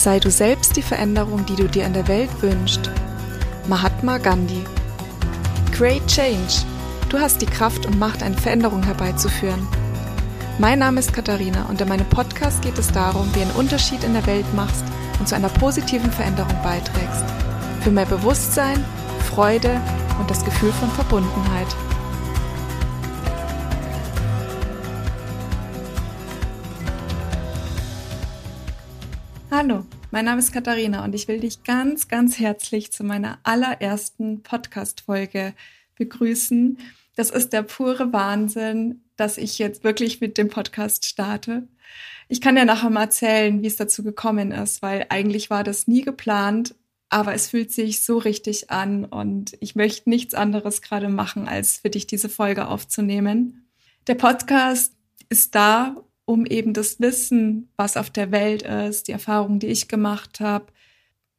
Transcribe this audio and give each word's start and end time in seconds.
Sei 0.00 0.18
du 0.18 0.30
selbst 0.30 0.76
die 0.76 0.82
Veränderung, 0.82 1.44
die 1.44 1.56
du 1.56 1.68
dir 1.68 1.84
in 1.84 1.92
der 1.92 2.08
Welt 2.08 2.30
wünschst. 2.40 2.90
Mahatma 3.68 4.16
Gandhi. 4.16 4.64
Create 5.72 6.06
Change. 6.06 6.64
Du 7.10 7.18
hast 7.18 7.42
die 7.42 7.46
Kraft 7.46 7.84
und 7.84 7.98
Macht, 7.98 8.22
eine 8.22 8.38
Veränderung 8.38 8.82
herbeizuführen. 8.82 9.68
Mein 10.58 10.78
Name 10.78 11.00
ist 11.00 11.12
Katharina 11.12 11.66
und 11.68 11.82
in 11.82 11.88
meinem 11.88 12.08
Podcast 12.08 12.62
geht 12.62 12.78
es 12.78 12.90
darum, 12.90 13.28
wie 13.34 13.42
einen 13.42 13.50
Unterschied 13.50 14.02
in 14.02 14.14
der 14.14 14.24
Welt 14.24 14.46
machst 14.54 14.84
und 15.18 15.28
zu 15.28 15.34
einer 15.34 15.50
positiven 15.50 16.10
Veränderung 16.10 16.56
beiträgst. 16.62 17.26
Für 17.82 17.90
mehr 17.90 18.06
Bewusstsein, 18.06 18.82
Freude 19.28 19.82
und 20.18 20.30
das 20.30 20.42
Gefühl 20.46 20.72
von 20.72 20.90
Verbundenheit. 20.92 21.68
Hallo, 29.62 29.84
mein 30.10 30.24
Name 30.24 30.38
ist 30.38 30.52
Katharina 30.52 31.04
und 31.04 31.14
ich 31.14 31.28
will 31.28 31.38
dich 31.38 31.64
ganz, 31.64 32.08
ganz 32.08 32.38
herzlich 32.38 32.92
zu 32.92 33.04
meiner 33.04 33.40
allerersten 33.42 34.42
Podcast-Folge 34.42 35.52
begrüßen. 35.96 36.78
Das 37.14 37.28
ist 37.28 37.52
der 37.52 37.64
pure 37.64 38.10
Wahnsinn, 38.10 39.02
dass 39.16 39.36
ich 39.36 39.58
jetzt 39.58 39.84
wirklich 39.84 40.22
mit 40.22 40.38
dem 40.38 40.48
Podcast 40.48 41.04
starte. 41.04 41.68
Ich 42.28 42.40
kann 42.40 42.56
ja 42.56 42.64
nachher 42.64 42.88
mal 42.88 43.02
erzählen, 43.02 43.60
wie 43.60 43.66
es 43.66 43.76
dazu 43.76 44.02
gekommen 44.02 44.50
ist, 44.50 44.80
weil 44.80 45.04
eigentlich 45.10 45.50
war 45.50 45.62
das 45.62 45.86
nie 45.86 46.00
geplant, 46.00 46.74
aber 47.10 47.34
es 47.34 47.50
fühlt 47.50 47.70
sich 47.70 48.02
so 48.02 48.16
richtig 48.16 48.70
an 48.70 49.04
und 49.04 49.58
ich 49.60 49.76
möchte 49.76 50.08
nichts 50.08 50.32
anderes 50.32 50.80
gerade 50.80 51.10
machen, 51.10 51.48
als 51.48 51.76
für 51.76 51.90
dich 51.90 52.06
diese 52.06 52.30
Folge 52.30 52.66
aufzunehmen. 52.66 53.68
Der 54.06 54.14
Podcast 54.14 54.94
ist 55.28 55.54
da, 55.54 55.96
um 56.30 56.46
eben 56.46 56.74
das 56.74 57.00
Wissen, 57.00 57.72
was 57.76 57.96
auf 57.96 58.08
der 58.08 58.30
Welt 58.30 58.62
ist, 58.62 59.08
die 59.08 59.12
Erfahrungen, 59.12 59.58
die 59.58 59.66
ich 59.66 59.88
gemacht 59.88 60.38
habe, 60.38 60.66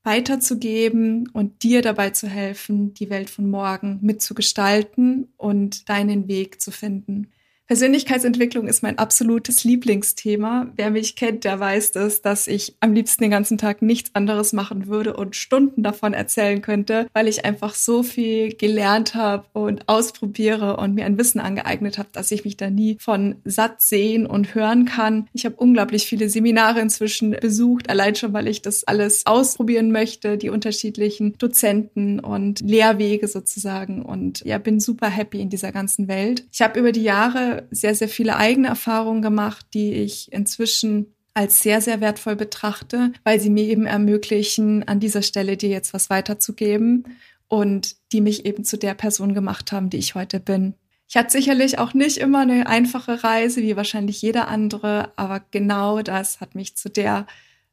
weiterzugeben 0.04 1.30
und 1.30 1.64
dir 1.64 1.82
dabei 1.82 2.10
zu 2.10 2.28
helfen, 2.28 2.94
die 2.94 3.10
Welt 3.10 3.30
von 3.30 3.50
morgen 3.50 4.00
mitzugestalten 4.02 5.32
und 5.38 5.88
deinen 5.88 6.28
Weg 6.28 6.60
zu 6.60 6.72
finden. 6.72 7.32
Persönlichkeitsentwicklung 7.72 8.68
ist 8.68 8.84
mein 8.84 8.98
absolutes 8.98 9.64
Lieblingsthema. 9.64 10.68
Wer 10.76 10.92
mich 10.92 11.16
kennt, 11.16 11.46
der 11.46 11.58
weiß 11.58 11.94
das, 11.94 12.22
dass 12.22 12.48
ich 12.48 12.76
am 12.82 12.92
liebsten 12.92 13.24
den 13.24 13.32
ganzen 13.32 13.58
Tag 13.58 13.82
nichts 13.82 14.14
anderes 14.14 14.52
machen 14.52 14.88
würde 14.88 15.16
und 15.16 15.38
Stunden 15.38 15.82
davon 15.82 16.14
erzählen 16.14 16.62
könnte, 16.62 17.08
weil 17.14 17.30
ich 17.30 17.46
einfach 17.46 17.74
so 17.74 18.04
viel 18.04 18.54
gelernt 18.58 19.16
habe 19.16 19.46
und 19.54 19.88
ausprobiere 19.88 20.76
und 20.76 20.96
mir 20.96 21.06
ein 21.06 21.18
Wissen 21.18 21.40
angeeignet 21.40 21.98
habe, 21.98 22.10
dass 22.12 22.30
ich 22.32 22.44
mich 22.44 22.58
da 22.58 22.70
nie 22.70 22.98
von 23.00 23.38
satt 23.46 23.82
sehen 23.82 24.26
und 24.26 24.54
hören 24.54 24.84
kann. 24.84 25.30
Ich 25.32 25.46
habe 25.46 25.56
unglaublich 25.56 26.08
viele 26.08 26.28
Seminare 26.28 26.82
inzwischen 26.82 27.38
besucht, 27.40 27.90
allein 27.90 28.16
schon, 28.16 28.34
weil 28.34 28.50
ich 28.50 28.62
das 28.62 28.84
alles 28.84 29.26
ausprobieren 29.26 29.94
möchte, 29.94 30.38
die 30.38 30.50
unterschiedlichen 30.50 31.38
Dozenten 31.38 32.20
und 32.20 32.60
Lehrwege 32.60 33.30
sozusagen 33.30 34.02
und 34.02 34.44
ja, 34.44 34.58
bin 34.58 34.82
super 34.82 35.08
happy 35.08 35.40
in 35.40 35.50
dieser 35.50 35.72
ganzen 35.72 36.10
Welt. 36.10 36.46
Ich 36.52 36.62
habe 36.62 36.78
über 36.78 36.92
die 36.92 37.04
Jahre 37.04 37.61
sehr, 37.72 37.96
sehr 37.96 38.10
viele 38.10 38.36
eigene 38.38 38.68
Erfahrungen 38.68 39.22
gemacht, 39.22 39.66
die 39.74 39.94
ich 39.94 40.32
inzwischen 40.32 41.14
als 41.34 41.62
sehr, 41.62 41.82
sehr 41.82 42.02
wertvoll 42.02 42.36
betrachte, 42.36 43.14
weil 43.24 43.40
sie 43.40 43.50
mir 43.50 43.64
eben 43.64 43.86
ermöglichen, 43.86 44.88
an 44.88 45.00
dieser 45.00 45.22
Stelle 45.22 45.58
dir 45.58 45.70
jetzt 45.70 45.94
was 45.94 46.10
weiterzugeben 46.10 47.06
und 47.48 47.96
die 48.12 48.22
mich 48.22 48.46
eben 48.46 48.64
zu 48.64 48.78
der 48.78 48.94
Person 48.94 49.34
gemacht 49.34 49.72
haben, 49.72 49.90
die 49.90 49.98
ich 49.98 50.16
heute 50.16 50.40
bin. 50.40 50.76
Ich 51.08 51.18
hatte 51.18 51.32
sicherlich 51.32 51.78
auch 51.80 51.94
nicht 51.94 52.18
immer 52.18 52.40
eine 52.40 52.68
einfache 52.68 53.24
Reise, 53.24 53.62
wie 53.62 53.76
wahrscheinlich 53.76 54.22
jeder 54.22 54.48
andere, 54.48 55.12
aber 55.18 55.42
genau 55.52 56.02
das 56.02 56.40
hat 56.40 56.56
mich 56.56 56.76
zu 56.78 56.90
der 56.90 57.28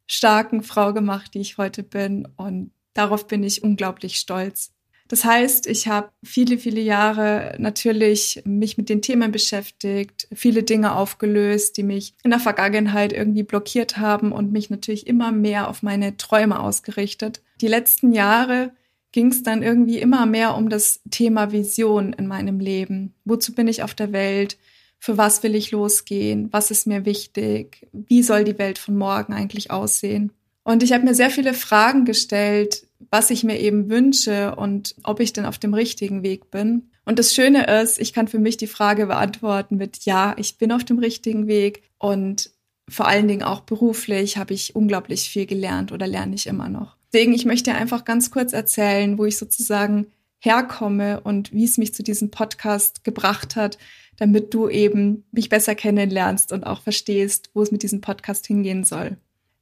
starken 0.06 0.62
Frau 0.62 0.92
gemacht, 0.92 1.34
die 1.34 1.41
ich 1.41 1.59
heute 1.59 1.83
bin 1.83 2.27
und 2.36 2.72
darauf 2.94 3.28
bin 3.28 3.44
ich 3.44 3.62
unglaublich 3.62 4.16
stolz. 4.16 4.72
Das 5.08 5.24
heißt, 5.24 5.66
ich 5.66 5.88
habe 5.88 6.10
viele, 6.22 6.58
viele 6.58 6.82
Jahre 6.82 7.56
natürlich 7.58 8.42
mich 8.44 8.76
mit 8.76 8.91
den 8.91 9.00
Themen 9.00 9.32
beschäftigt, 9.32 10.28
viele 10.34 10.62
Dinge 10.62 10.94
aufgelöst, 10.94 11.78
die 11.78 11.82
mich 11.82 12.14
in 12.22 12.30
der 12.30 12.41
Vergangenheit 12.41 13.14
irgendwie 13.14 13.42
blockiert 13.42 13.97
haben 13.97 14.32
und 14.32 14.52
mich 14.52 14.68
natürlich 14.68 15.06
immer 15.06 15.32
mehr 15.32 15.68
auf 15.68 15.82
meine 15.82 16.18
Träume 16.18 16.60
ausgerichtet. 16.60 17.41
Die 17.62 17.68
letzten 17.68 18.12
Jahre 18.12 18.72
ging 19.12 19.28
es 19.28 19.42
dann 19.42 19.62
irgendwie 19.62 19.98
immer 19.98 20.26
mehr 20.26 20.54
um 20.54 20.68
das 20.68 21.00
Thema 21.10 21.52
Vision 21.52 22.12
in 22.12 22.26
meinem 22.26 22.60
Leben. 22.60 23.14
Wozu 23.24 23.54
bin 23.54 23.66
ich 23.66 23.82
auf 23.82 23.94
der 23.94 24.12
Welt? 24.12 24.58
Für 24.98 25.16
was 25.16 25.42
will 25.42 25.54
ich 25.54 25.70
losgehen? 25.70 26.48
Was 26.52 26.70
ist 26.70 26.86
mir 26.86 27.06
wichtig? 27.06 27.88
Wie 27.92 28.22
soll 28.22 28.44
die 28.44 28.58
Welt 28.58 28.78
von 28.78 28.97
morgen 28.97 29.32
eigentlich 29.32 29.70
aussehen? 29.70 30.32
Und 30.64 30.82
ich 30.82 30.92
habe 30.92 31.04
mir 31.04 31.14
sehr 31.14 31.30
viele 31.30 31.54
Fragen 31.54 32.04
gestellt, 32.04 32.88
was 33.10 33.31
ich 33.31 33.44
mir 33.44 33.59
eben 33.59 33.88
wünsche 33.91 34.56
und 34.56 34.94
ob 35.04 35.20
ich 35.20 35.32
denn 35.32 35.47
auf 35.47 35.59
dem 35.59 35.75
richtigen 35.75 36.22
Weg 36.22 36.50
bin. 36.50 36.91
Und 37.04 37.19
das 37.19 37.34
Schöne 37.34 37.66
ist, 37.81 37.98
ich 37.98 38.12
kann 38.12 38.28
für 38.28 38.38
mich 38.38 38.56
die 38.56 38.66
Frage 38.66 39.06
beantworten 39.06 39.76
mit 39.76 40.04
Ja, 40.04 40.34
ich 40.36 40.59
bin 40.59 40.72
auf 40.72 40.84
dem 40.84 40.98
richtigen 40.98 41.47
Weg 41.47 41.82
und 41.98 42.50
vor 42.88 43.06
allen 43.06 43.28
Dingen 43.28 43.42
auch 43.42 43.60
beruflich 43.60 44.36
habe 44.36 44.54
ich 44.54 44.75
unglaublich 44.75 45.28
viel 45.28 45.47
gelernt 45.47 45.92
oder 45.92 46.06
lerne 46.06 46.34
ich 46.34 46.47
immer 46.47 46.69
noch. 46.69 46.97
Deswegen, 47.12 47.34
ich 47.34 47.44
möchte 47.44 47.75
einfach 47.75 48.04
ganz 48.04 48.31
kurz 48.31 48.53
erzählen, 48.53 49.19
wo 49.19 49.25
ich 49.25 49.38
sozusagen 49.38 50.09
herkomme 50.41 51.20
und 51.20 51.53
wie 51.53 51.65
es 51.65 51.78
mich 51.78 51.94
zu 51.94 52.03
diesem 52.03 52.30
Podcast 52.30 53.04
gebracht 53.04 53.56
hat, 53.56 53.78
damit 54.16 54.53
du 54.54 54.69
eben 54.69 55.25
mich 55.32 55.48
besser 55.48 55.75
kennenlernst 55.75 56.53
und 56.53 56.65
auch 56.65 56.82
verstehst, 56.82 57.50
wo 57.54 57.62
es 57.62 57.70
mit 57.70 57.82
diesem 57.82 58.00
Podcast 58.00 58.47
hingehen 58.47 58.84
soll. 58.84 59.16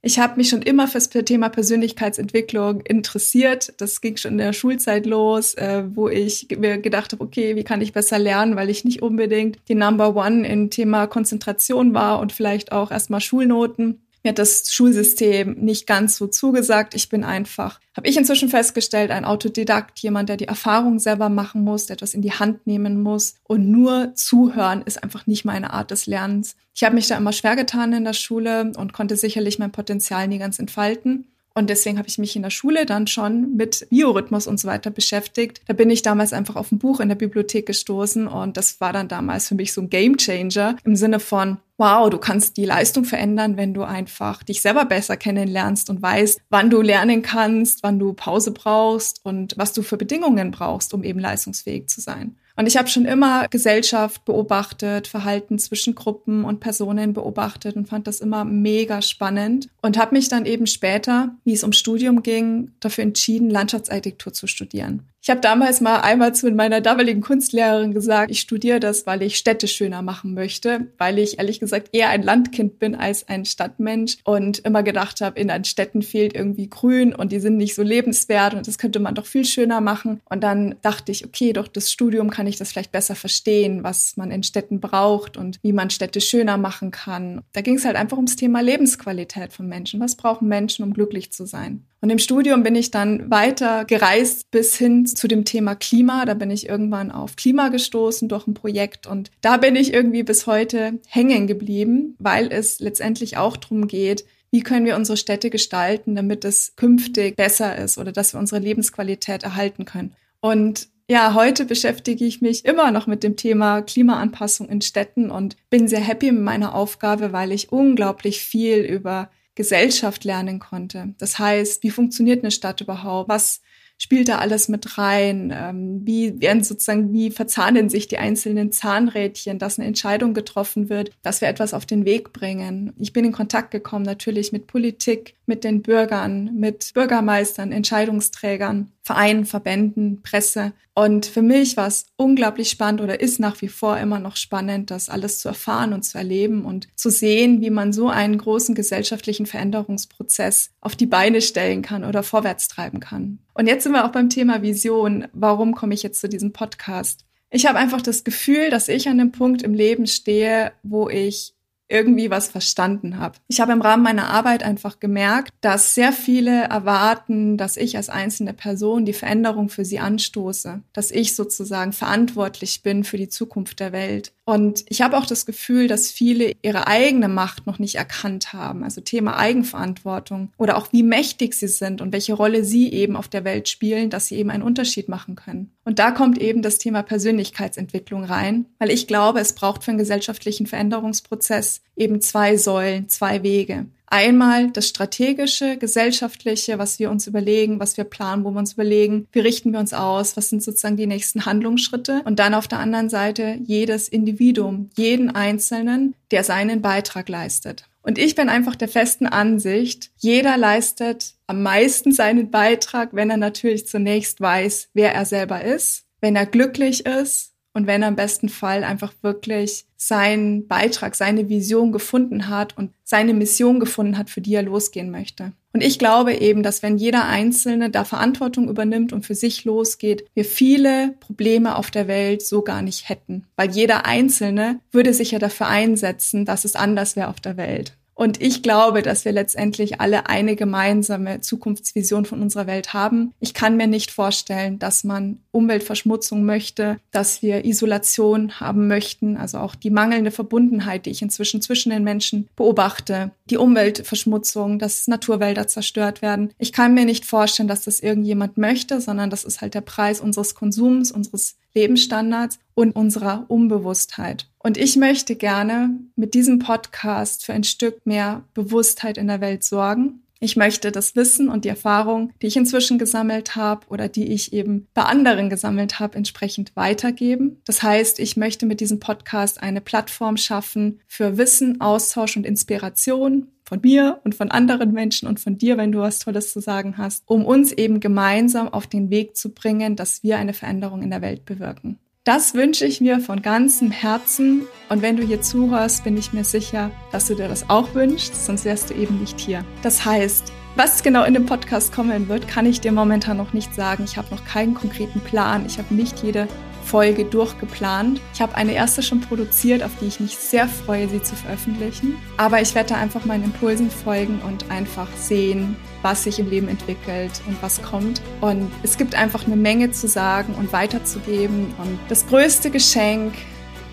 Ich 0.06 0.20
habe 0.20 0.36
mich 0.36 0.50
schon 0.50 0.62
immer 0.62 0.86
fürs 0.86 1.08
Thema 1.08 1.48
Persönlichkeitsentwicklung 1.48 2.80
interessiert. 2.82 3.74
Das 3.78 4.00
ging 4.00 4.16
schon 4.16 4.34
in 4.34 4.38
der 4.38 4.52
Schulzeit 4.52 5.04
los, 5.04 5.54
äh, 5.54 5.82
wo 5.96 6.08
ich 6.08 6.46
mir 6.56 6.78
gedacht 6.78 7.10
habe, 7.10 7.24
okay, 7.24 7.56
wie 7.56 7.64
kann 7.64 7.80
ich 7.80 7.92
besser 7.92 8.16
lernen, 8.16 8.54
weil 8.54 8.70
ich 8.70 8.84
nicht 8.84 9.02
unbedingt 9.02 9.58
die 9.66 9.74
Number 9.74 10.14
One 10.14 10.46
im 10.46 10.70
Thema 10.70 11.08
Konzentration 11.08 11.92
war 11.92 12.20
und 12.20 12.30
vielleicht 12.30 12.70
auch 12.70 12.92
erstmal 12.92 13.20
Schulnoten. 13.20 14.05
Mir 14.26 14.30
hat 14.30 14.40
das 14.40 14.72
Schulsystem 14.72 15.52
nicht 15.52 15.86
ganz 15.86 16.16
so 16.16 16.26
zugesagt. 16.26 16.96
Ich 16.96 17.08
bin 17.08 17.22
einfach, 17.22 17.78
habe 17.96 18.08
ich 18.08 18.16
inzwischen 18.16 18.48
festgestellt, 18.48 19.12
ein 19.12 19.24
Autodidakt, 19.24 20.00
jemand, 20.00 20.28
der 20.28 20.36
die 20.36 20.48
Erfahrung 20.48 20.98
selber 20.98 21.28
machen 21.28 21.62
muss, 21.62 21.86
der 21.86 21.94
etwas 21.94 22.12
in 22.12 22.22
die 22.22 22.32
Hand 22.32 22.66
nehmen 22.66 23.00
muss. 23.00 23.36
Und 23.44 23.70
nur 23.70 24.16
zuhören 24.16 24.82
ist 24.84 25.00
einfach 25.00 25.28
nicht 25.28 25.44
meine 25.44 25.72
Art 25.72 25.92
des 25.92 26.06
Lernens. 26.06 26.56
Ich 26.74 26.82
habe 26.82 26.96
mich 26.96 27.06
da 27.06 27.16
immer 27.16 27.32
schwer 27.32 27.54
getan 27.54 27.92
in 27.92 28.02
der 28.02 28.14
Schule 28.14 28.72
und 28.76 28.92
konnte 28.92 29.16
sicherlich 29.16 29.60
mein 29.60 29.70
Potenzial 29.70 30.26
nie 30.26 30.38
ganz 30.38 30.58
entfalten. 30.58 31.28
Und 31.54 31.70
deswegen 31.70 31.96
habe 31.96 32.08
ich 32.08 32.18
mich 32.18 32.34
in 32.34 32.42
der 32.42 32.50
Schule 32.50 32.84
dann 32.84 33.06
schon 33.06 33.56
mit 33.56 33.86
Biorhythmus 33.90 34.48
und 34.48 34.58
so 34.58 34.66
weiter 34.66 34.90
beschäftigt. 34.90 35.60
Da 35.66 35.72
bin 35.72 35.88
ich 35.88 36.02
damals 36.02 36.32
einfach 36.32 36.56
auf 36.56 36.72
ein 36.72 36.80
Buch 36.80 36.98
in 36.98 37.08
der 37.08 37.14
Bibliothek 37.14 37.64
gestoßen 37.64 38.26
und 38.26 38.56
das 38.56 38.80
war 38.80 38.92
dann 38.92 39.06
damals 39.06 39.46
für 39.46 39.54
mich 39.54 39.72
so 39.72 39.82
ein 39.82 39.88
Game 39.88 40.16
Changer 40.16 40.76
im 40.84 40.96
Sinne 40.96 41.20
von, 41.20 41.58
wow, 41.78 42.08
du 42.08 42.18
kannst 42.18 42.56
die 42.56 42.64
Leistung 42.64 43.04
verändern, 43.04 43.56
wenn 43.56 43.74
du 43.74 43.82
einfach 43.82 44.42
dich 44.42 44.62
selber 44.62 44.84
besser 44.84 45.16
kennenlernst 45.16 45.90
und 45.90 46.00
weißt, 46.00 46.40
wann 46.48 46.70
du 46.70 46.80
lernen 46.80 47.22
kannst, 47.22 47.82
wann 47.82 47.98
du 47.98 48.12
Pause 48.12 48.50
brauchst 48.50 49.20
und 49.24 49.54
was 49.56 49.72
du 49.72 49.82
für 49.82 49.96
Bedingungen 49.96 50.50
brauchst, 50.50 50.94
um 50.94 51.04
eben 51.04 51.20
leistungsfähig 51.20 51.88
zu 51.88 52.00
sein. 52.00 52.36
Und 52.58 52.66
ich 52.66 52.78
habe 52.78 52.88
schon 52.88 53.04
immer 53.04 53.48
Gesellschaft 53.48 54.24
beobachtet, 54.24 55.08
Verhalten 55.08 55.58
zwischen 55.58 55.94
Gruppen 55.94 56.44
und 56.44 56.60
Personen 56.60 57.12
beobachtet 57.12 57.76
und 57.76 57.86
fand 57.86 58.06
das 58.06 58.20
immer 58.20 58.46
mega 58.46 59.02
spannend 59.02 59.68
und 59.82 59.98
habe 59.98 60.14
mich 60.14 60.30
dann 60.30 60.46
eben 60.46 60.66
später, 60.66 61.36
wie 61.44 61.52
es 61.52 61.64
um 61.64 61.72
Studium 61.72 62.22
ging, 62.22 62.70
dafür 62.80 63.04
entschieden, 63.04 63.50
Landschaftsarchitektur 63.50 64.32
zu 64.32 64.46
studieren. 64.46 65.02
Ich 65.26 65.30
habe 65.30 65.40
damals 65.40 65.80
mal 65.80 66.02
einmal 66.02 66.36
zu 66.36 66.48
meiner 66.52 66.80
damaligen 66.80 67.20
Kunstlehrerin 67.20 67.92
gesagt, 67.92 68.30
ich 68.30 68.38
studiere 68.38 68.78
das, 68.78 69.08
weil 69.08 69.22
ich 69.22 69.36
Städte 69.38 69.66
schöner 69.66 70.00
machen 70.00 70.34
möchte, 70.34 70.86
weil 70.98 71.18
ich 71.18 71.40
ehrlich 71.40 71.58
gesagt 71.58 71.88
eher 71.90 72.10
ein 72.10 72.22
Landkind 72.22 72.78
bin 72.78 72.94
als 72.94 73.26
ein 73.26 73.44
Stadtmensch 73.44 74.18
und 74.22 74.60
immer 74.60 74.84
gedacht 74.84 75.20
habe, 75.20 75.40
in 75.40 75.48
den 75.48 75.64
Städten 75.64 76.02
fehlt 76.02 76.32
irgendwie 76.32 76.70
Grün 76.70 77.12
und 77.12 77.32
die 77.32 77.40
sind 77.40 77.56
nicht 77.56 77.74
so 77.74 77.82
lebenswert 77.82 78.54
und 78.54 78.68
das 78.68 78.78
könnte 78.78 79.00
man 79.00 79.16
doch 79.16 79.26
viel 79.26 79.44
schöner 79.44 79.80
machen. 79.80 80.20
Und 80.30 80.44
dann 80.44 80.76
dachte 80.82 81.10
ich, 81.10 81.24
okay, 81.24 81.52
durch 81.52 81.66
das 81.66 81.90
Studium 81.90 82.30
kann 82.30 82.46
ich 82.46 82.56
das 82.56 82.70
vielleicht 82.70 82.92
besser 82.92 83.16
verstehen, 83.16 83.82
was 83.82 84.16
man 84.16 84.30
in 84.30 84.44
Städten 84.44 84.78
braucht 84.78 85.36
und 85.36 85.58
wie 85.60 85.72
man 85.72 85.90
Städte 85.90 86.20
schöner 86.20 86.56
machen 86.56 86.92
kann. 86.92 87.42
Da 87.52 87.62
ging 87.62 87.74
es 87.74 87.84
halt 87.84 87.96
einfach 87.96 88.16
ums 88.16 88.36
Thema 88.36 88.60
Lebensqualität 88.60 89.52
von 89.52 89.66
Menschen. 89.66 89.98
Was 89.98 90.14
brauchen 90.14 90.46
Menschen, 90.46 90.84
um 90.84 90.94
glücklich 90.94 91.32
zu 91.32 91.46
sein? 91.46 91.84
Und 92.06 92.10
im 92.10 92.18
Studium 92.18 92.62
bin 92.62 92.76
ich 92.76 92.92
dann 92.92 93.30
weiter 93.32 93.84
gereist 93.84 94.50
bis 94.50 94.76
hin 94.76 95.06
zu 95.16 95.28
dem 95.28 95.44
Thema 95.44 95.74
Klima. 95.74 96.24
Da 96.24 96.34
bin 96.34 96.50
ich 96.50 96.68
irgendwann 96.68 97.10
auf 97.10 97.36
Klima 97.36 97.68
gestoßen 97.68 98.28
durch 98.28 98.46
ein 98.46 98.54
Projekt 98.54 99.06
und 99.06 99.30
da 99.40 99.56
bin 99.56 99.76
ich 99.76 99.92
irgendwie 99.92 100.22
bis 100.22 100.46
heute 100.46 101.00
hängen 101.08 101.46
geblieben, 101.46 102.16
weil 102.18 102.52
es 102.52 102.80
letztendlich 102.80 103.36
auch 103.36 103.56
darum 103.56 103.88
geht, 103.88 104.24
wie 104.50 104.62
können 104.62 104.86
wir 104.86 104.96
unsere 104.96 105.16
Städte 105.16 105.50
gestalten, 105.50 106.14
damit 106.14 106.44
es 106.44 106.74
künftig 106.76 107.36
besser 107.36 107.76
ist 107.76 107.98
oder 107.98 108.12
dass 108.12 108.32
wir 108.32 108.40
unsere 108.40 108.60
Lebensqualität 108.60 109.42
erhalten 109.42 109.84
können. 109.84 110.14
Und 110.40 110.88
ja, 111.08 111.34
heute 111.34 111.64
beschäftige 111.66 112.24
ich 112.24 112.40
mich 112.40 112.64
immer 112.64 112.90
noch 112.90 113.06
mit 113.06 113.22
dem 113.22 113.36
Thema 113.36 113.82
Klimaanpassung 113.82 114.68
in 114.68 114.80
Städten 114.80 115.30
und 115.30 115.56
bin 115.70 115.86
sehr 115.86 116.00
happy 116.00 116.32
mit 116.32 116.42
meiner 116.42 116.74
Aufgabe, 116.74 117.32
weil 117.32 117.52
ich 117.52 117.70
unglaublich 117.70 118.40
viel 118.40 118.78
über 118.78 119.30
Gesellschaft 119.54 120.24
lernen 120.24 120.58
konnte. 120.58 121.14
Das 121.18 121.38
heißt, 121.38 121.82
wie 121.82 121.90
funktioniert 121.90 122.42
eine 122.42 122.50
Stadt 122.50 122.80
überhaupt? 122.80 123.28
Was 123.28 123.60
spielt 123.98 124.28
da 124.28 124.38
alles 124.38 124.68
mit 124.68 124.98
rein? 124.98 125.52
Ähm, 125.54 126.00
wie 126.04 126.40
werden 126.40 126.62
sozusagen, 126.62 127.12
wie 127.12 127.30
verzahnen 127.30 127.88
sich 127.88 128.08
die 128.08 128.18
einzelnen 128.18 128.72
Zahnrädchen, 128.72 129.58
dass 129.58 129.78
eine 129.78 129.88
Entscheidung 129.88 130.34
getroffen 130.34 130.88
wird, 130.88 131.10
dass 131.22 131.40
wir 131.40 131.48
etwas 131.48 131.74
auf 131.74 131.86
den 131.86 132.04
Weg 132.04 132.32
bringen? 132.32 132.92
Ich 132.98 133.12
bin 133.12 133.24
in 133.24 133.32
Kontakt 133.32 133.70
gekommen 133.70 134.04
natürlich 134.04 134.52
mit 134.52 134.66
Politik, 134.66 135.34
mit 135.46 135.64
den 135.64 135.82
Bürgern, 135.82 136.50
mit 136.54 136.92
Bürgermeistern, 136.94 137.72
Entscheidungsträgern, 137.72 138.92
Vereinen, 139.06 139.44
Verbänden, 139.44 140.20
Presse. 140.22 140.72
Und 140.92 141.26
für 141.26 141.40
mich 141.40 141.76
war 141.76 141.86
es 141.86 142.06
unglaublich 142.16 142.68
spannend 142.68 143.00
oder 143.00 143.20
ist 143.20 143.38
nach 143.38 143.62
wie 143.62 143.68
vor 143.68 143.96
immer 143.98 144.18
noch 144.18 144.34
spannend, 144.34 144.90
das 144.90 145.08
alles 145.08 145.38
zu 145.38 145.46
erfahren 145.46 145.92
und 145.92 146.02
zu 146.02 146.18
erleben 146.18 146.64
und 146.64 146.88
zu 146.96 147.08
sehen, 147.08 147.60
wie 147.60 147.70
man 147.70 147.92
so 147.92 148.08
einen 148.08 148.36
großen 148.36 148.74
gesellschaftlichen 148.74 149.46
Veränderungsprozess 149.46 150.70
auf 150.80 150.96
die 150.96 151.06
Beine 151.06 151.40
stellen 151.40 151.82
kann 151.82 152.02
oder 152.02 152.24
vorwärts 152.24 152.66
treiben 152.66 152.98
kann. 152.98 153.38
Und 153.54 153.68
jetzt 153.68 153.84
sind 153.84 153.92
wir 153.92 154.04
auch 154.04 154.10
beim 154.10 154.28
Thema 154.28 154.62
Vision. 154.62 155.28
Warum 155.32 155.76
komme 155.76 155.94
ich 155.94 156.02
jetzt 156.02 156.20
zu 156.20 156.28
diesem 156.28 156.52
Podcast? 156.52 157.24
Ich 157.48 157.66
habe 157.66 157.78
einfach 157.78 158.02
das 158.02 158.24
Gefühl, 158.24 158.70
dass 158.70 158.88
ich 158.88 159.06
an 159.06 159.20
einem 159.20 159.30
Punkt 159.30 159.62
im 159.62 159.72
Leben 159.72 160.08
stehe, 160.08 160.72
wo 160.82 161.08
ich 161.08 161.54
irgendwie 161.88 162.30
was 162.30 162.48
verstanden 162.48 163.18
habe. 163.18 163.38
Ich 163.48 163.60
habe 163.60 163.72
im 163.72 163.80
Rahmen 163.80 164.02
meiner 164.02 164.28
Arbeit 164.28 164.62
einfach 164.62 165.00
gemerkt, 165.00 165.50
dass 165.60 165.94
sehr 165.94 166.12
viele 166.12 166.64
erwarten, 166.64 167.56
dass 167.56 167.76
ich 167.76 167.96
als 167.96 168.08
einzelne 168.08 168.52
Person 168.52 169.04
die 169.04 169.12
Veränderung 169.12 169.68
für 169.68 169.84
sie 169.84 169.98
anstoße, 169.98 170.82
dass 170.92 171.10
ich 171.10 171.36
sozusagen 171.36 171.92
verantwortlich 171.92 172.82
bin 172.82 173.04
für 173.04 173.16
die 173.16 173.28
Zukunft 173.28 173.80
der 173.80 173.92
Welt. 173.92 174.32
Und 174.48 174.84
ich 174.88 175.02
habe 175.02 175.18
auch 175.18 175.26
das 175.26 175.44
Gefühl, 175.44 175.88
dass 175.88 176.12
viele 176.12 176.52
ihre 176.62 176.86
eigene 176.86 177.26
Macht 177.26 177.66
noch 177.66 177.80
nicht 177.80 177.96
erkannt 177.96 178.52
haben, 178.52 178.84
also 178.84 179.00
Thema 179.00 179.36
Eigenverantwortung 179.36 180.52
oder 180.56 180.76
auch 180.76 180.92
wie 180.92 181.02
mächtig 181.02 181.54
sie 181.54 181.66
sind 181.66 182.00
und 182.00 182.12
welche 182.12 182.32
Rolle 182.32 182.64
sie 182.64 182.92
eben 182.92 183.16
auf 183.16 183.26
der 183.26 183.42
Welt 183.42 183.68
spielen, 183.68 184.08
dass 184.08 184.28
sie 184.28 184.36
eben 184.36 184.50
einen 184.50 184.62
Unterschied 184.62 185.08
machen 185.08 185.34
können. 185.34 185.72
Und 185.84 185.98
da 185.98 186.12
kommt 186.12 186.38
eben 186.38 186.62
das 186.62 186.78
Thema 186.78 187.02
Persönlichkeitsentwicklung 187.02 188.22
rein, 188.22 188.66
weil 188.78 188.92
ich 188.92 189.08
glaube, 189.08 189.40
es 189.40 189.52
braucht 189.52 189.82
für 189.82 189.90
einen 189.90 189.98
gesellschaftlichen 189.98 190.68
Veränderungsprozess 190.68 191.82
eben 191.96 192.20
zwei 192.20 192.56
Säulen, 192.56 193.08
zwei 193.08 193.42
Wege. 193.42 193.86
Einmal 194.06 194.70
das 194.70 194.88
strategische, 194.88 195.76
gesellschaftliche, 195.76 196.78
was 196.78 196.98
wir 196.98 197.10
uns 197.10 197.26
überlegen, 197.26 197.80
was 197.80 197.96
wir 197.96 198.04
planen, 198.04 198.44
wo 198.44 198.50
wir 198.50 198.58
uns 198.58 198.74
überlegen, 198.74 199.26
wie 199.32 199.40
richten 199.40 199.72
wir 199.72 199.80
uns 199.80 199.92
aus, 199.92 200.36
was 200.36 200.48
sind 200.48 200.62
sozusagen 200.62 200.96
die 200.96 201.08
nächsten 201.08 201.44
Handlungsschritte. 201.44 202.22
Und 202.24 202.38
dann 202.38 202.54
auf 202.54 202.68
der 202.68 202.78
anderen 202.78 203.08
Seite 203.08 203.58
jedes 203.64 204.08
Individuum, 204.08 204.90
jeden 204.96 205.30
Einzelnen, 205.30 206.14
der 206.30 206.44
seinen 206.44 206.82
Beitrag 206.82 207.28
leistet. 207.28 207.84
Und 208.02 208.18
ich 208.18 208.36
bin 208.36 208.48
einfach 208.48 208.76
der 208.76 208.86
festen 208.86 209.26
Ansicht, 209.26 210.10
jeder 210.18 210.56
leistet 210.56 211.34
am 211.48 211.62
meisten 211.64 212.12
seinen 212.12 212.52
Beitrag, 212.52 213.08
wenn 213.12 213.30
er 213.30 213.36
natürlich 213.36 213.88
zunächst 213.88 214.40
weiß, 214.40 214.90
wer 214.94 215.12
er 215.12 215.24
selber 215.24 215.64
ist, 215.64 216.04
wenn 216.20 216.36
er 216.36 216.46
glücklich 216.46 217.04
ist 217.04 217.55
und 217.76 217.86
wenn 217.86 218.00
er 218.00 218.08
im 218.08 218.16
besten 218.16 218.48
Fall 218.48 218.84
einfach 218.84 219.12
wirklich 219.20 219.84
seinen 219.98 220.66
Beitrag, 220.66 221.14
seine 221.14 221.50
Vision 221.50 221.92
gefunden 221.92 222.48
hat 222.48 222.74
und 222.78 222.90
seine 223.04 223.34
Mission 223.34 223.80
gefunden 223.80 224.16
hat, 224.16 224.30
für 224.30 224.40
die 224.40 224.54
er 224.54 224.62
losgehen 224.62 225.10
möchte. 225.10 225.52
Und 225.74 225.82
ich 225.82 225.98
glaube 225.98 226.32
eben, 226.32 226.62
dass 226.62 226.82
wenn 226.82 226.96
jeder 226.96 227.26
Einzelne 227.26 227.90
da 227.90 228.04
Verantwortung 228.04 228.70
übernimmt 228.70 229.12
und 229.12 229.26
für 229.26 229.34
sich 229.34 229.66
losgeht, 229.66 230.24
wir 230.32 230.46
viele 230.46 231.16
Probleme 231.20 231.76
auf 231.76 231.90
der 231.90 232.08
Welt 232.08 232.40
so 232.40 232.62
gar 232.62 232.80
nicht 232.80 233.10
hätten. 233.10 233.44
Weil 233.56 233.70
jeder 233.70 234.06
Einzelne 234.06 234.80
würde 234.90 235.12
sich 235.12 235.32
ja 235.32 235.38
dafür 235.38 235.66
einsetzen, 235.68 236.46
dass 236.46 236.64
es 236.64 236.76
anders 236.76 237.14
wäre 237.14 237.28
auf 237.28 237.40
der 237.40 237.58
Welt. 237.58 237.92
Und 238.16 238.40
ich 238.40 238.62
glaube, 238.62 239.02
dass 239.02 239.26
wir 239.26 239.32
letztendlich 239.32 240.00
alle 240.00 240.26
eine 240.26 240.56
gemeinsame 240.56 241.42
Zukunftsvision 241.42 242.24
von 242.24 242.40
unserer 242.40 242.66
Welt 242.66 242.94
haben. 242.94 243.34
Ich 243.40 243.52
kann 243.52 243.76
mir 243.76 243.86
nicht 243.86 244.10
vorstellen, 244.10 244.78
dass 244.78 245.04
man 245.04 245.40
Umweltverschmutzung 245.52 246.42
möchte, 246.42 246.98
dass 247.10 247.42
wir 247.42 247.66
Isolation 247.66 248.58
haben 248.58 248.88
möchten, 248.88 249.36
also 249.36 249.58
auch 249.58 249.74
die 249.74 249.90
mangelnde 249.90 250.30
Verbundenheit, 250.30 251.04
die 251.04 251.10
ich 251.10 251.20
inzwischen 251.20 251.60
zwischen 251.60 251.90
den 251.90 252.04
Menschen 252.04 252.48
beobachte, 252.56 253.32
die 253.50 253.58
Umweltverschmutzung, 253.58 254.78
dass 254.78 255.06
Naturwälder 255.08 255.68
zerstört 255.68 256.22
werden. 256.22 256.54
Ich 256.56 256.72
kann 256.72 256.94
mir 256.94 257.04
nicht 257.04 257.26
vorstellen, 257.26 257.68
dass 257.68 257.82
das 257.82 258.00
irgendjemand 258.00 258.56
möchte, 258.56 259.02
sondern 259.02 259.28
das 259.28 259.44
ist 259.44 259.60
halt 259.60 259.74
der 259.74 259.82
Preis 259.82 260.22
unseres 260.22 260.54
Konsums, 260.54 261.12
unseres 261.12 261.56
Lebensstandards 261.74 262.58
und 262.74 262.92
unserer 262.96 263.44
Unbewusstheit. 263.48 264.48
Und 264.66 264.78
ich 264.78 264.96
möchte 264.96 265.36
gerne 265.36 265.96
mit 266.16 266.34
diesem 266.34 266.58
Podcast 266.58 267.46
für 267.46 267.52
ein 267.52 267.62
Stück 267.62 268.04
mehr 268.04 268.42
Bewusstheit 268.52 269.16
in 269.16 269.28
der 269.28 269.40
Welt 269.40 269.62
sorgen. 269.62 270.24
Ich 270.40 270.56
möchte 270.56 270.90
das 270.90 271.14
Wissen 271.14 271.48
und 271.48 271.64
die 271.64 271.68
Erfahrung, 271.68 272.32
die 272.42 272.48
ich 272.48 272.56
inzwischen 272.56 272.98
gesammelt 272.98 273.54
habe 273.54 273.86
oder 273.90 274.08
die 274.08 274.26
ich 274.26 274.52
eben 274.52 274.88
bei 274.92 275.02
anderen 275.02 275.50
gesammelt 275.50 276.00
habe, 276.00 276.16
entsprechend 276.16 276.74
weitergeben. 276.74 277.60
Das 277.64 277.84
heißt, 277.84 278.18
ich 278.18 278.36
möchte 278.36 278.66
mit 278.66 278.80
diesem 278.80 278.98
Podcast 278.98 279.62
eine 279.62 279.80
Plattform 279.80 280.36
schaffen 280.36 280.98
für 281.06 281.38
Wissen, 281.38 281.80
Austausch 281.80 282.36
und 282.36 282.44
Inspiration 282.44 283.46
von 283.62 283.78
mir 283.82 284.20
und 284.24 284.34
von 284.34 284.50
anderen 284.50 284.90
Menschen 284.90 285.28
und 285.28 285.38
von 285.38 285.58
dir, 285.58 285.76
wenn 285.76 285.92
du 285.92 286.00
was 286.00 286.18
Tolles 286.18 286.52
zu 286.52 286.58
sagen 286.58 286.98
hast, 286.98 287.22
um 287.26 287.44
uns 287.44 287.70
eben 287.70 288.00
gemeinsam 288.00 288.66
auf 288.66 288.88
den 288.88 289.10
Weg 289.10 289.36
zu 289.36 289.50
bringen, 289.50 289.94
dass 289.94 290.24
wir 290.24 290.38
eine 290.38 290.54
Veränderung 290.54 291.04
in 291.04 291.10
der 291.10 291.22
Welt 291.22 291.44
bewirken. 291.44 292.00
Das 292.26 292.54
wünsche 292.54 292.86
ich 292.86 293.00
mir 293.00 293.20
von 293.20 293.40
ganzem 293.40 293.92
Herzen. 293.92 294.66
Und 294.88 295.00
wenn 295.00 295.16
du 295.16 295.22
hier 295.22 295.42
zuhörst, 295.42 296.02
bin 296.02 296.16
ich 296.16 296.32
mir 296.32 296.42
sicher, 296.42 296.90
dass 297.12 297.28
du 297.28 297.36
dir 297.36 297.46
das 297.46 297.70
auch 297.70 297.94
wünschst, 297.94 298.44
sonst 298.44 298.64
wärst 298.64 298.90
du 298.90 298.94
eben 298.94 299.20
nicht 299.20 299.38
hier. 299.38 299.64
Das 299.84 300.04
heißt, 300.04 300.52
was 300.74 301.04
genau 301.04 301.22
in 301.22 301.34
dem 301.34 301.46
Podcast 301.46 301.92
kommen 301.92 302.28
wird, 302.28 302.48
kann 302.48 302.66
ich 302.66 302.80
dir 302.80 302.90
momentan 302.90 303.36
noch 303.36 303.52
nicht 303.52 303.72
sagen. 303.76 304.02
Ich 304.02 304.16
habe 304.16 304.34
noch 304.34 304.44
keinen 304.44 304.74
konkreten 304.74 305.20
Plan. 305.20 305.66
Ich 305.66 305.78
habe 305.78 305.94
nicht 305.94 306.20
jede 306.24 306.48
Folge 306.86 307.24
durchgeplant. 307.24 308.20
Ich 308.32 308.40
habe 308.40 308.54
eine 308.54 308.72
erste 308.72 309.02
schon 309.02 309.20
produziert, 309.20 309.82
auf 309.82 309.90
die 310.00 310.06
ich 310.06 310.20
mich 310.20 310.36
sehr 310.36 310.68
freue, 310.68 311.08
sie 311.08 311.22
zu 311.22 311.34
veröffentlichen. 311.34 312.16
Aber 312.36 312.60
ich 312.62 312.74
werde 312.74 312.94
einfach 312.94 313.24
meinen 313.24 313.44
Impulsen 313.44 313.90
folgen 313.90 314.40
und 314.46 314.70
einfach 314.70 315.08
sehen, 315.16 315.76
was 316.02 316.24
sich 316.24 316.38
im 316.38 316.48
Leben 316.48 316.68
entwickelt 316.68 317.42
und 317.48 317.60
was 317.60 317.82
kommt. 317.82 318.22
Und 318.40 318.70
es 318.82 318.96
gibt 318.96 319.14
einfach 319.16 319.46
eine 319.46 319.56
Menge 319.56 319.90
zu 319.90 320.06
sagen 320.06 320.54
und 320.54 320.72
weiterzugeben. 320.72 321.74
Und 321.78 321.98
das 322.08 322.26
größte 322.28 322.70
Geschenk, 322.70 323.34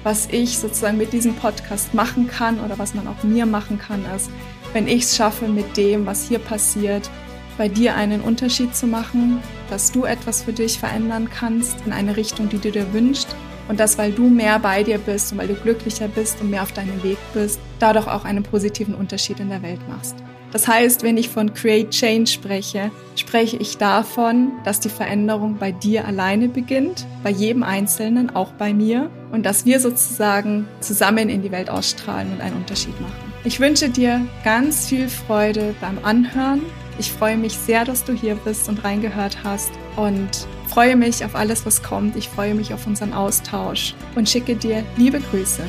was 0.04 0.28
ich 0.31 0.60
sozusagen 0.60 0.98
mit 0.98 1.13
diesem 1.13 1.34
Podcast 1.36 1.94
machen 1.94 2.28
kann 2.28 2.60
oder 2.60 2.78
was 2.78 2.94
man 2.94 3.07
auch 3.07 3.24
mir 3.24 3.45
machen 3.45 3.80
kann, 3.80 4.06
ist, 4.16 4.30
wenn 4.74 4.88
ich 4.88 5.04
es 5.04 5.16
schaffe, 5.16 5.48
mit 5.48 5.78
dem, 5.78 6.06
was 6.06 6.28
hier 6.28 6.40
passiert, 6.40 7.09
bei 7.57 7.68
dir 7.68 7.95
einen 7.95 8.21
Unterschied 8.21 8.76
zu 8.76 8.88
machen, 8.88 9.40
dass 9.73 9.92
du 9.92 10.06
etwas 10.06 10.44
für 10.44 10.53
dich 10.53 10.77
verändern 10.77 11.31
kannst 11.35 11.77
in 11.83 11.94
eine 11.94 12.15
Richtung, 12.15 12.47
die 12.47 12.59
du 12.59 12.69
dir 12.69 12.94
wünschst 12.94 13.35
und 13.68 13.80
dass, 13.80 13.97
weil 13.97 14.11
du 14.11 14.30
mehr 14.30 14.59
bei 14.59 14.83
dir 14.83 14.99
bist 14.99 15.31
und 15.31 15.39
weil 15.39 15.47
du 15.47 15.56
glücklicher 15.56 16.07
bist 16.07 16.39
und 16.42 16.51
mehr 16.51 16.61
auf 16.61 16.73
deinem 16.73 17.01
Weg 17.01 17.18
bist, 17.33 17.59
dadurch 17.80 18.06
auch 18.06 18.23
einen 18.23 18.44
positiven 18.44 18.94
Unterschied 18.94 19.39
in 19.39 19.49
der 19.49 19.63
Welt 19.63 19.80
machst. 19.89 20.15
Das 20.51 20.68
heißt, 20.68 21.01
wenn 21.01 21.18
ich 21.18 21.30
von 21.30 21.56
Create 21.56 21.89
Change 21.89 22.30
spreche, 22.30 22.92
spreche 23.15 23.57
ich 23.57 23.77
davon, 23.80 24.51
dass 24.63 24.80
die 24.80 24.89
Veränderung 24.89 25.57
bei 25.57 25.71
dir 25.71 26.06
alleine 26.06 26.49
beginnt, 26.49 27.07
bei 27.23 27.31
jedem 27.31 27.63
Einzelnen, 27.63 28.30
auch 28.30 28.51
bei 28.51 28.75
mir, 28.75 29.09
und 29.31 29.44
dass 29.44 29.65
wir 29.65 29.80
sozusagen 29.80 30.68
zusammen 30.81 31.30
in 31.30 31.42
die 31.42 31.51
Welt 31.51 31.71
ausstrahlen 31.71 32.31
und 32.31 32.42
einen 32.42 32.57
Unterschied 32.57 33.01
machen. 33.01 33.33
Ich 33.44 33.59
wünsche 33.59 33.89
dir 33.89 34.21
ganz 34.44 34.87
viel 34.87 35.09
Freude 35.09 35.73
beim 35.81 35.97
Anhören 36.03 36.61
ich 37.00 37.12
freue 37.12 37.38
mich 37.38 37.57
sehr, 37.57 37.85
dass 37.85 38.04
du 38.04 38.14
hier 38.14 38.35
bist 38.35 38.69
und 38.69 38.83
reingehört 38.83 39.44
hast 39.44 39.71
und 39.95 40.47
freue 40.68 40.95
mich 40.95 41.23
auf 41.26 41.35
alles, 41.35 41.66
was 41.66 41.83
kommt. 41.83 42.16
Ich 42.16 42.30
freue 42.30 42.56
mich 42.56 42.73
auf 42.73 42.88
unseren 42.88 43.14
Austausch 43.14 43.95
und 44.16 44.30
schicke 44.30 44.56
dir 44.56 44.83
liebe 44.97 45.19
Grüße. 45.19 45.64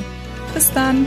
Bis 0.53 0.71
dann! 0.73 1.05